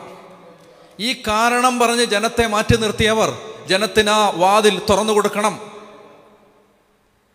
ഈ 0.99 1.23
കാരണം 1.27 1.79
പറഞ്ഞ് 1.79 2.05
ജനത്തെ 2.05 2.47
മാറ്റി 2.47 2.75
നിർത്തിയവർ 2.75 3.29
ജനത്തിന് 3.69 4.09
ആ 4.09 4.29
വാതിൽ 4.29 4.81
തുറന്നു 4.89 5.13
കൊടുക്കണം. 5.13 5.53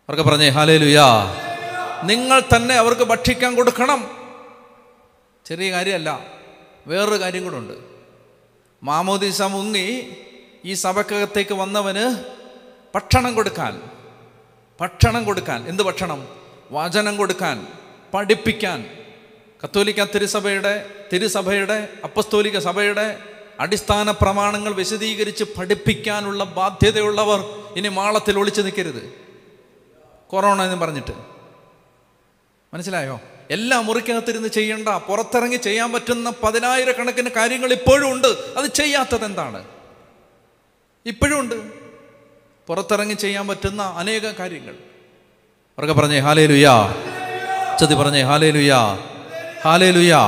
അവർക്ക് 0.08 0.22
പറഞ്ഞേ 0.22 0.48
ഹാലേ 0.48 0.76
ലുയാ 0.76 1.06
നിങ്ങൾ 2.04 2.42
തന്നെ 2.56 2.74
അവർക്ക് 2.74 3.02
ഭക്ഷിക്കാൻ 3.02 3.54
കൊടുക്കണം. 3.54 4.00
ചെറിയ 5.46 5.72
കാര്യമല്ല 5.72 6.20
വേറൊരു 6.86 7.20
കാര്യം 7.20 7.44
കൂടെ 7.44 7.56
ഉണ്ട്. 7.56 7.95
മാമോദീസ 8.82 9.42
മുങ്ങി 9.42 10.16
ഈ 10.64 10.74
സഭക്കകത്തേക്ക് 10.74 11.54
വന്നവന് 11.54 12.24
ഭക്ഷണം 12.94 13.34
കൊടുക്കാൻ 13.34 13.82
ഭക്ഷണം 14.80 15.24
കൊടുക്കാൻ. 15.24 15.68
എന്ത് 15.68 15.82
ഭക്ഷണം? 15.82 16.28
വചനം 16.72 17.16
കൊടുക്കാൻ 17.16 17.66
പഠിപ്പിക്കാൻ. 18.14 18.90
കത്തോലിക്ക 19.64 20.04
തിരുസഭയുടെ 20.04 20.90
തിരുസഭയുടെ 21.12 21.88
അപ്പസ്തോലിക 22.04 22.58
സഭയുടെ 22.58 23.18
അടിസ്ഥാന 23.60 24.10
പ്രമാണങ്ങൾ 24.10 24.72
വിശദീകരിച്ച് 24.72 25.44
പഠിപ്പിക്കാനുള്ള 25.44 26.44
ബാധ്യതയുള്ളവർ 26.44 27.40
ഇനി 27.76 27.88
മാളത്തിൽ 27.88 28.38
ഒളിച്ചു 28.38 28.62
നിൽക്കരുത്. 28.62 29.14
കൊറോണ 30.28 30.62
എന്ന് 30.62 30.76
പറഞ്ഞിട്ട്. 30.76 31.12
മനസ്സിലായോ? 32.74 33.20
എല്ലാ 33.50 33.80
മുറിക്കകത്തിരുന്ന് 33.80 34.48
ചെയ്യേണ്ട 34.48 34.88
പുറത്തിറങ്ങി 34.88 35.56
ചെയ്യാൻ 35.56 35.92
പറ്റുന്ന 35.92 36.32
പതിനായിരക്കണക്കിന് 36.44 37.30
കാര്യങ്ങൾ 37.30 37.72
ഇപ്പോഴും 37.72 38.12
ഉണ്ട്. 38.12 38.28
അത് 38.28 38.66
ചെയ്യാത്തത് 38.66 39.24
എന്താണ്? 39.24 39.64
ഇപ്പോഴും 41.06 41.40
ഉണ്ട്. 41.40 41.54
പുറത്തിറങ്ങി 42.66 43.14
ചെയ്യാൻ 43.14 43.48
പറ്റുന്ന 43.48 43.82
അനേക 43.82 44.22
കാര്യങ്ങൾ. 44.22 44.74
അവർക്ക് 45.78 45.94
പറഞ്ഞേ 45.94 46.18
ഹാലേ 46.18 46.46
ലുയാ 46.46 46.94
ചതി 47.80 47.94
പറഞ്ഞേ 47.94 48.22
ഹാലേ 48.22 48.50
ലുയാ 48.50 48.94
ഹാലേ 49.62 49.90
ലുയാ 49.90 50.20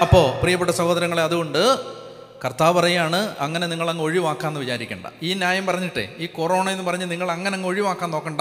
അപ്പോൾ 0.00 0.40
പ്രിയപ്പെട്ട 0.40 0.70
സഹോദരങ്ങളെ 0.70 1.22
അതുകൊണ്ട് 1.22 1.97
കർത്താവ് 2.44 2.80
പറയാണ് 2.80 3.36
അങ്ങനെ 3.38 3.66
നിങ്ങൾ 3.66 3.90
അങ്ങ് 3.90 4.04
ഒഴിവാക്കാമെന്ന് 4.04 4.60
വിചാരിക്കേണ്ട. 4.60 5.06
ഈ 5.22 5.34
ന്യായം 5.34 5.66
പറഞ്ഞിട്ടേ 5.66 6.14
ഈ 6.18 6.26
കൊറോണ 6.26 6.70
എന്ന് 6.70 6.84
പറഞ്ഞ് 6.84 7.10
നിങ്ങൾ 7.10 7.30
അങ്ങനെ 7.30 7.54
അങ്ങ് 7.54 7.68
ഒഴിവാക്കാൻ 7.68 8.10
നോക്കണ്ട. 8.10 8.40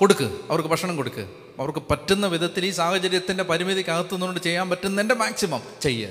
കൊടുക്ക് 0.00 0.24
അവർക്ക് 0.50 0.68
ഭക്ഷണം 0.68 0.96
കൊടുക്ക്. 0.96 1.24
അവർക്ക് 1.58 1.82
പറ്റുന്ന 1.90 2.26
വിധത്തിൽ 2.26 2.66
ഈ 2.66 2.70
സാഹചര്യത്തിന്റെ 2.70 3.44
പരിമിതിക്കകത്തു 3.44 4.12
നിന്നുകൊണ്ട് 4.12 4.40
ചെയ്യാൻ 4.40 4.70
പറ്റുന്നതിന്റെ 4.70 5.14
മാക്സിമം 5.14 5.62
ചെയ്യ്. 5.80 6.08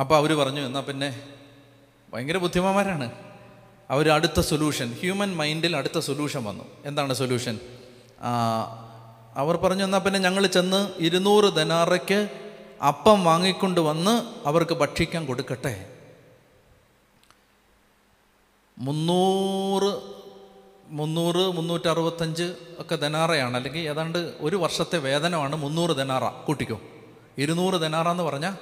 അപ്പോൾ 0.00 0.16
അവർ 0.16 0.32
പറഞ്ഞു 0.32 0.60
എന്നാൽ 0.60 0.82
പിന്നെ 0.82 1.22
ഭയങ്കര 2.14 2.36
ബുദ്ധിമാന്മാരാണ്. 2.36 3.10
അവർ 3.90 4.10
അടുത്ത 4.10 4.40
സൊല്യൂഷൻ 4.40 4.92
ഹ്യൂമൻ 5.00 5.36
മൈൻഡിൽ 5.36 5.76
അടുത്ത 5.76 5.98
സൊല്യൂഷൻ 5.98 6.44
വന്നു. 6.44 6.64
എന്താണ് 6.84 7.14
സൊല്യൂഷൻ 7.14 7.60
അവർ 9.36 9.56
പറഞ്ഞു 9.56 9.84
എന്നാൽ 9.84 9.98
പിന്നെ 9.98 10.20
ഞങ്ങൾ 10.20 10.46
ചെന്ന് 10.46 10.90
ഇരുന്നൂറ് 10.98 11.56
ധനാറയ്ക്ക് 11.56 12.45
അപ്പം 12.82 13.24
വാങ്ങിക്കൊണ്ട് 13.24 13.80
വന്ന് 13.80 14.46
അവർക്ക് 14.48 14.74
ഭക്ഷിക്കാൻ 14.74 15.26
കൊടുക്കട്ടെ. 15.26 15.96
മുന്നൂറ് 18.78 20.00
മുന്നൂറ് 20.88 21.36
മുന്നൂറ്ററുപത്തഞ്ച് 21.36 22.54
ഒക്കെ 22.78 22.96
ധനാറയാണ് 22.96 23.56
അല്ലെങ്കിൽ 23.56 23.80
ഏതാണ്ട് 23.80 24.34
ഒരു 24.40 24.56
വർഷത്തെ 24.56 24.98
വേതനമാണ് 24.98 25.56
മുന്നൂറ് 25.56 25.96
ധനാറ 25.96 26.28
കൂട്ടിക്കോ. 26.28 26.80
ഇരുന്നൂറ് 27.38 27.80
ധനാറ 27.80 28.08
എന്ന് 28.08 28.22
പറഞ്ഞാൽ 28.22 28.54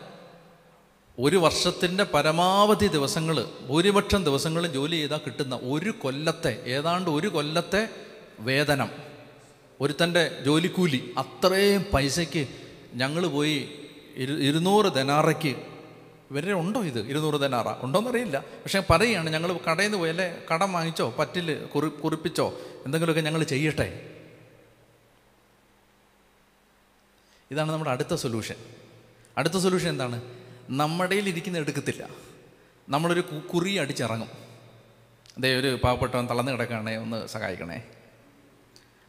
ഒരു 1.18 1.36
വർഷത്തിന്റെ 1.36 2.04
പരമാവധി 2.04 2.86
ദിവസങ്ങൾ 2.86 3.44
ഭൂരിപക്ഷം 3.68 4.24
ദിവസങ്ങളും 4.24 4.72
ജോലി 4.72 4.96
ചെയ്താൽ 4.96 5.18
കിട്ടുന്ന 5.26 5.60
ഒരു 5.62 5.90
കൊല്ലത്തെ 5.90 6.62
ഏതാണ്ട് 6.66 7.10
ഒരു 7.10 7.28
കൊല്ലത്തെ 7.28 7.88
വേതനം. 8.38 8.90
ഒരുത്തന്റെ 9.80 10.42
ജോലിക്കൂലി 10.46 11.14
അത്രയും 11.18 11.84
പൈസയ്ക്ക് 11.94 12.48
ഞങ്ങൾ 12.94 13.26
പോയി 13.26 13.68
ഇരു 14.16 14.32
ഇരുന്നൂറ് 14.32 14.92
ധനാറയ്ക്ക് 14.94 15.48
ഇവരുടെ 16.30 16.52
ഉണ്ടോ 16.52 16.82
ഇത്? 16.82 17.06
ഇരുന്നൂറ് 17.06 17.40
ധനാറ 17.40 17.84
ഉണ്ടോയെന്നറിയില്ല 17.84 18.38
പക്ഷേ 18.38 18.82
പറയുകയാണ് 18.90 19.30
ഞങ്ങൾ 19.30 19.52
കടയിൽ 19.52 19.86
നിന്ന് 19.86 19.98
പോയല്ലേ 19.98 20.46
കടം 20.54 20.72
വാങ്ങിച്ചോ? 20.72 21.14
പറ്റിൽ 21.18 21.66
കുറി 21.66 21.88
കുറിപ്പിച്ചോ? 21.88 22.60
എന്തെങ്കിലുമൊക്കെ 22.84 23.20
ഞങ്ങൾ 23.20 23.42
ചെയ്യട്ടെ. 23.42 24.10
ഇതാണ് 27.50 27.72
നമ്മുടെ 27.72 27.90
അടുത്ത 27.90 28.14
സൊല്യൂഷൻ 28.14 28.54
അടുത്ത 29.38 29.54
സൊല്യൂഷൻ 29.54 29.88
എന്താണ്? 29.88 30.22
നമ്മുടെ 30.70 31.14
ഇരിക്കുന്ന 31.14 31.58
എടുക്കത്തില്ല. 31.58 32.08
നമ്മളൊരു 32.88 33.20
കുറി 33.20 33.74
അടിച്ചിറങ്ങും. 33.74 34.28
അതേ 35.38 35.56
ഒരു 35.60 35.78
പാവപ്പെട്ടവൻ 35.84 36.28
തളർന്ന് 36.30 36.52
കിടക്കണേ 36.52 36.96
ഒന്ന് 36.96 37.26
സഹായിക്കണേ. 37.26 37.76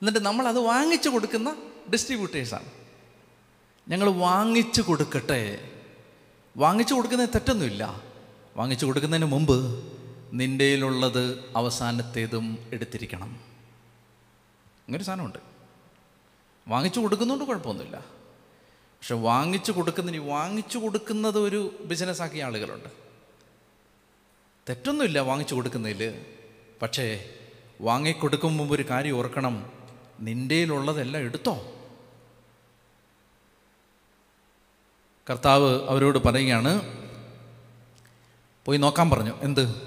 എന്നിട്ട് 0.02 0.20
നമ്മളത് 0.20 0.60
വാങ്ങിച്ചു 0.60 1.10
കൊടുക്കുന്ന 1.10 1.56
ഡിസ്ട്രിബ്യൂട്ടേഴ്സാണ് 1.92 2.85
ഞങ്ങൾ 3.90 4.10
വാങ്ങിച്ചു 4.10 4.82
കൊടുക്കട്ടെ. 4.82 5.72
വാങ്ങിച്ചു 6.58 6.94
കൊടുക്കുന്നതിന് 6.94 7.34
തെറ്റൊന്നുമില്ല. 7.34 8.02
വാങ്ങിച്ചു 8.58 8.86
കൊടുക്കുന്നതിന് 8.86 9.26
മുമ്പ് 9.26 9.84
നിന്റെയിലുള്ളത് 10.34 11.52
അവസാനത്തേതും 11.56 12.58
എടുത്തിരിക്കണം. 12.74 13.28
അങ്ങനൊരു 14.78 15.04
സാധനമുണ്ട്. 15.04 15.40
വാങ്ങിച്ചു 16.68 17.00
കൊടുക്കുന്നതുകൊണ്ട് 17.00 17.46
കുഴപ്പമൊന്നുമില്ല. 17.46 17.98
പക്ഷെ 18.74 19.16
വാങ്ങിച്ചു 19.16 19.72
കൊടുക്കുന്നതിന് 19.72 20.30
വാങ്ങിച്ചു 20.30 20.78
കൊടുക്കുന്നത് 20.78 21.40
ഒരു 21.40 21.76
ബിസിനസ്സാക്കിയ 21.86 22.44
ആളുകളുണ്ട്. 22.44 22.90
തെറ്റൊന്നുമില്ല 24.70 25.20
വാങ്ങിച്ചു 25.20 25.56
കൊടുക്കുന്നതിൽ. 25.56 26.26
പക്ഷേ 26.82 27.30
വാങ്ങിക്കൊടുക്കും 27.82 28.58
മുമ്പ് 28.58 28.76
ഒരു 28.76 28.90
കാര്യം 28.90 29.18
ഓർക്കണം. 29.18 29.72
നിന്റെയിലുള്ളതെല്ലാം 30.20 31.24
എടുത്തോ? 31.24 31.75
കർത്താവ് 35.30 35.90
അവരോട് 35.90 36.18
പറയുകയാണ് 36.18 36.82
പോയി 38.66 38.78
നോക്കാൻ 38.78 39.10
പറഞ്ഞു. 39.10 39.34
എന്ത്? 39.42 39.82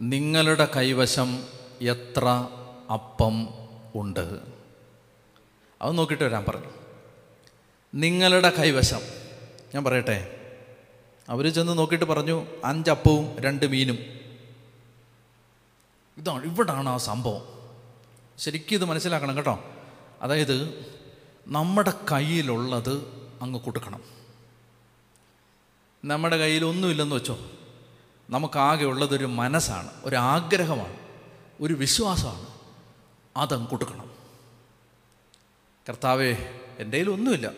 നിങ്ങളുടെ 0.00 0.68
കൈവശം 0.76 1.44
എത്ര 1.80 2.48
അപ്പം 2.92 3.48
ഉണ്ട്? 3.94 4.38
അത് 5.82 5.98
നോക്കിയിട്ട് 5.98 6.24
വരാൻ 6.24 6.44
പറഞ്ഞു. 6.48 6.66
നിങ്ങളുടെ 7.94 8.50
കൈവശം. 8.50 9.00
ഞാൻ 9.74 9.84
പറയട്ടെ. 9.84 10.34
അവർ 11.28 11.52
ചെന്ന് 11.52 11.78
നോക്കിയിട്ട് 11.78 12.04
പറഞ്ഞു 12.04 12.46
അഞ്ചപ്പവും 12.64 13.38
രണ്ട് 13.38 13.66
മീനും. 13.66 13.98
ഇതാണ് 16.18 16.44
ഇവിടാണ് 16.44 16.88
ആ 16.88 16.96
സംഭവം. 16.96 17.70
ശരിക്കും 18.38 18.76
ഇത് 18.76 18.84
മനസ്സിലാക്കണം 18.84 19.36
കേട്ടോ. 19.36 19.64
അതായത് 20.22 20.86
നമ്മുടെ 21.48 21.92
കയ്യിലുള്ളത് 22.12 23.24
അങ്ങ് 23.42 23.60
കൊടുക്കണം. 23.60 24.17
നമ്മുടെ 26.04 26.36
കയ്യിൽ 26.36 26.64
ഒന്നുമില്ലെന്ന് 26.64 27.16
വെച്ചോ. 27.16 27.50
നമുക്കാകെ 28.30 28.84
ഉള്ളതൊരു 28.84 29.24
മനസ്സാണ് 29.24 29.90
ഒരാഗ്രഹമാണ് 30.04 30.96
ഒരു 31.60 31.74
വിശ്വാസമാണ്. 31.74 32.46
അതങ്ങ് 33.36 33.68
കൊടുക്കണം. 33.68 34.10
കർത്താവേ 35.88 36.36
എന്റെ 36.78 37.02
ഒന്നുമില്ല. 37.02 37.50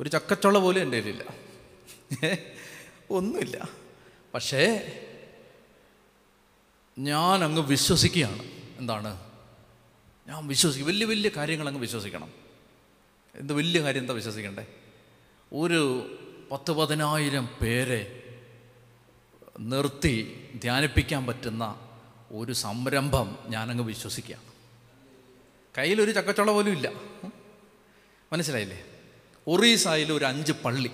ഒരു 0.00 0.08
ചക്കച്ചുള്ള 0.08 0.58
പോലും 0.58 0.82
എന്റെ 0.82 1.00
കയ്യിലില്ല. 1.00 1.34
ഒന്നുമില്ല. 3.10 3.68
പക്ഷേ 4.34 4.92
ഞാൻ 6.98 7.44
അങ്ങ് 7.44 7.62
വിശ്വസിക്കുകയാണ്. 7.62 8.42
എന്താണ്? 8.78 9.20
ഞാൻ 10.28 10.46
വിശ്വസിക്കും. 10.46 10.86
വലിയ 10.86 11.06
വലിയ 11.06 11.30
കാര്യങ്ങൾ 11.36 11.68
അങ്ങ് 11.68 11.80
വിശ്വസിക്കണം. 11.80 12.30
എന്ത് 13.34 13.52
വലിയ 13.52 13.82
കാര്യം 13.82 14.00
എന്താ 14.00 14.14
വിശ്വസിക്കണ്ടേ? 14.14 14.66
ഒരു 15.52 16.12
പത്ത് 16.50 16.72
പതിനായിരം 16.72 17.48
പേരെ 17.62 18.22
നിർത്തി 19.60 20.44
ധ്യാനിപ്പിക്കാൻ 20.62 21.26
പറ്റുന്ന 21.26 21.88
ഒരു 22.32 22.52
സംരംഭം 22.52 23.38
ഞാനങ്ങ് 23.48 23.84
വിശ്വസിക്കുകയാണ് 23.84 24.42
കയ്യിലൊരു 25.78 26.10
ചക്കച്ചുള 26.10 26.50
പോലും 26.50 26.72
ഇല്ല. 26.72 26.92
മനസ്സിലായില്ലേ? 28.32 28.84
ഒറീസായിൽ 29.48 30.12
ഒരു 30.12 30.24
അഞ്ച് 30.24 30.52
പള്ളി. 30.52 30.90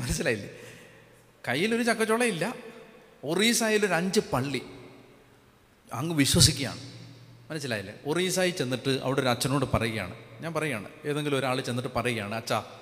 മനസ്സിലായില്ലേ? 0.00 0.50
കയ്യിലൊരു 1.48 1.82
ചക്കച്ചുള 1.82 2.24
ഇല്ല. 2.24 2.54
ഒറീസായിൽ 3.24 3.86
ഒരു 3.86 3.92
അഞ്ച് 3.92 4.20
പള്ളി. 4.20 4.62
അങ്ങ് 5.92 6.16
വിശ്വസിക്കുകയാണ്. 6.16 6.80
മനസ്സിലായില്ലേ? 7.50 7.94
ഒറീസായി 8.06 8.50
ചെന്നിട്ട് 8.50 9.00
അവിടെ 9.02 9.20
ഒരു 9.20 9.28
അച്ഛനോട് 9.28 9.64
പറയുകയാണ്. 9.74 10.29
ഞാൻ 10.40 10.54
പറയുകയാണ്. 10.54 10.88
ഏതെങ്കിലും 11.04 11.38
ഒരാൾ 11.38 11.60
ചെന്നിട്ട് 11.60 11.94
പറയുകയാണ് 11.94 12.34
അച്ഛാ 12.34 12.78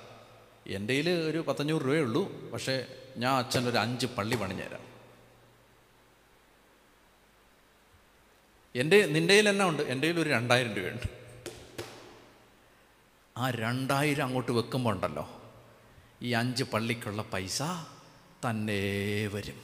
എന്റെ 0.67 0.93
കയ്യിൽ 0.93 1.09
ഒരു 1.09 1.37
പത്തഞ്ഞൂറ് 1.37 1.81
രൂപയേ 1.81 2.01
ഉള്ളൂ 2.01 2.49
പക്ഷേ 2.49 2.87
ഞാൻ 3.17 3.33
അച്ഛൻ 3.33 3.69
ഒരു 3.69 3.77
അഞ്ച് 3.77 4.05
പള്ളി 4.05 4.35
പണിഞ്ഞുതരാം 4.35 4.89
എന്റെ 8.75 9.05
നിന്റെ 9.05 9.33
കയ്യിൽ 9.33 9.49
എന്നാ 9.49 9.65
ഉണ്ട്? 9.65 9.81
എന്റെ 9.81 10.07
കയ്യിൽ 10.07 10.23
ഒരു 10.23 10.29
രണ്ടായിരം 10.29 10.73
രൂപയുണ്ട്. 10.73 11.07
ആ 13.37 13.51
രണ്ടായിരം 13.51 14.25
അങ്ങോട്ട് 14.25 14.51
വെക്കുമ്പോൾ 14.51 14.95
ഉണ്ടല്ലോ 14.95 15.41
ഈ 16.21 16.31
അഞ്ച് 16.31 16.63
പള്ളിക്കുള്ള 16.63 17.21
പൈസ 17.21 17.61
തന്നെ 18.49 18.81
വരും. 19.27 19.61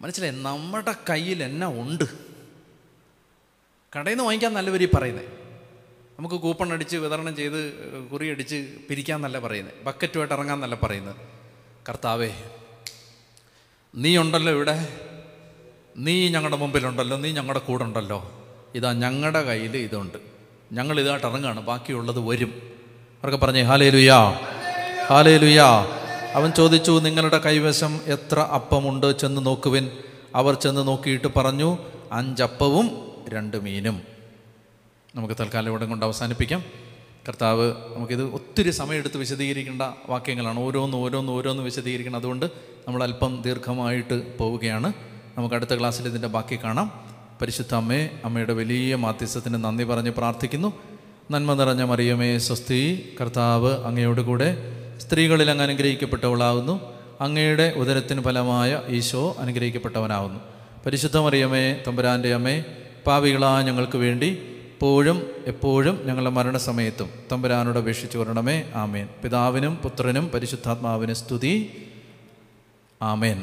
മനസ്സിലായി? 0.00 0.32
നമ്മുടെ 0.32 0.94
കയ്യിൽ 1.10 1.42
എന്നാ 1.42 1.66
ഉണ്ട്? 1.66 2.31
കടയിൽ 3.96 4.12
നിന്ന് 4.12 4.24
വാങ്ങിക്കാൻ 4.24 4.52
നല്ല 4.54 4.70
വരി 4.70 4.88
പറയുന്നത് 4.94 5.24
നമുക്ക് 6.18 6.34
കൂപ്പൺ 6.34 6.72
അടിച്ച് 6.72 6.96
വിതരണം 6.96 7.36
ചെയ്ത് 7.36 7.58
കുറി 8.12 8.30
അടിച്ച് 8.30 8.66
പിരിക്കാൻ 8.90 9.20
നല്ല 9.20 9.38
പറയുന്നത് 9.38 9.74
ബക്കറ്റുമായിട്ട് 9.84 10.34
ഇറങ്ങാൻ 10.34 10.60
നല്ല 10.60 10.74
പറയുന്നത് 10.74 11.16
കർത്താവേ 11.88 12.30
നീ 13.94 14.16
ഉണ്ടല്ലോ 14.16 14.52
ഇവിടെ. 14.52 14.88
നീ 15.96 16.28
ഞങ്ങളുടെ 16.28 16.56
മുമ്പിലുണ്ടല്ലോ. 16.56 17.16
നീ 17.16 17.32
ഞങ്ങളുടെ 17.32 17.60
കൂടെ 17.60 17.84
ഉണ്ടല്ലോ 17.84 18.32
ഇതാ 18.74 18.92
ഞങ്ങളുടെ 18.92 19.42
കയ്യിൽ 19.42 19.76
ഇതുണ്ട്. 19.76 20.18
ഞങ്ങൾ 20.72 21.00
ഇതായിട്ട് 21.00 21.26
ഇറങ്ങുകയാണ് 21.26 21.60
ബാക്കിയുള്ളത് 21.60 22.18
വരും. 22.18 22.62
അവർക്ക് 23.22 23.44
പറഞ്ഞേ 23.44 23.62
ഹാലേ 23.62 23.90
ലുയാ 23.90 24.18
ഹാലേ 25.06 25.36
ലുയാ 25.36 25.68
അവൻ 26.34 26.50
ചോദിച്ചു 26.50 26.92
നിങ്ങളുടെ 26.92 27.38
കൈവശം 27.38 28.00
എത്ര 28.06 28.40
അപ്പമുണ്ട്? 28.40 29.18
ചെന്ന് 29.18 29.46
നോക്കുവിൻ. 29.46 29.90
അവർ 30.34 30.54
ചെന്ന് 30.54 30.86
നോക്കിയിട്ട് 30.86 31.28
പറഞ്ഞു 31.36 31.78
അഞ്ചപ്പവും 32.12 33.11
രണ്ട് 33.28 33.62
മീനും. 33.62 34.02
നമുക്ക് 35.14 35.34
തൽക്കാലം 35.40 35.68
ഇവിടെ 35.68 35.86
കൊണ്ട് 35.86 36.04
അവസാനിപ്പിക്കാം. 36.04 36.64
കർത്താവ് 37.28 37.72
നമുക്കിത് 37.96 38.22
ഒത്തിരി 38.22 38.70
സമയമെടുത്ത് 38.70 39.16
വിശദീകരിക്കേണ്ട 39.16 39.82
വാക്യങ്ങളാണ്. 40.08 40.58
ഓരോന്ന് 40.58 40.96
ഓരോന്ന് 40.96 41.32
ഓരോന്ന് 41.32 41.62
വിശദീകരിക്കണം. 41.62 42.16
അതുകൊണ്ട് 42.16 42.46
നമ്മൾ 42.88 43.02
അല്പം 43.02 43.42
ദീർഘമായിട്ട് 43.42 44.38
പോവുകയാണ്. 44.38 44.92
നമുക്ക് 45.38 45.54
അടുത്ത 45.54 45.78
ക്ലാസ്സിൽ 45.78 46.06
ഇതിന്റെ 46.06 46.28
ബാക്കി 46.28 46.58
കാണാം. 46.64 47.12
പരിശുദ്ധ 47.42 47.74
അമ്മേ 47.74 48.08
അമ്മയുടെ 48.24 48.52
വലിയ 48.52 48.94
മാധ്യസ്ഥത്തിന് 48.94 49.54
നന്ദി 49.54 49.84
പറഞ്ഞ് 49.84 50.10
പ്രാർത്ഥിക്കുന്നു. 50.10 50.72
നന്മ 51.30 51.54
നിറഞ്ഞ 51.54 51.82
മറിയമേ 51.82 52.38
സ്വസ്തി 52.38 53.14
കർത്താവ് 53.20 53.84
അങ്ങയോട് 53.84 54.20
കൂടെ 54.20 54.56
സ്ത്രീകളിൽ 54.98 55.50
അങ്ങ് 55.50 55.64
അനുഗ്രഹിക്കപ്പെട്ടവളാവുന്നു. 55.64 56.80
അങ്ങയുടെ 57.20 57.72
ഉദരത്തിന് 57.76 58.20
ഫലമായ 58.20 58.82
ഈശോ 58.88 59.36
അനുഗ്രഹിക്കപ്പെട്ടവനാവുന്നു. 59.38 60.40
പരിശുദ്ധ 60.86 61.16
മറിയമേ 61.16 61.82
തമ്പുരാന്റെ 61.86 62.34
അമ്മേ 62.34 62.64
പാവികളാ 63.06 63.62
ഞങ്ങൾക്ക് 63.62 63.98
വേണ്ടി 63.98 64.28
എപ്പോഴും 64.72 65.18
എപ്പോഴും 65.46 66.00
ഞങ്ങളുടെ 66.06 66.30
മരണസമയത്തും 66.30 67.10
തമ്പുരാനോട് 67.32 67.78
അപേക്ഷിച്ചു 67.78 68.18
വരണമേ 68.18 68.56
ആമേൻ. 68.74 69.08
പിതാവിനും 69.24 69.74
പുത്രനും 69.76 70.28
പരിശുദ്ധാത്മാവിന് 70.28 71.12
സ്തുതി. 71.12 71.54
ആമേൻ. 73.02 73.38